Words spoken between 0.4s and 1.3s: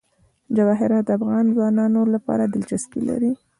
جواهرات د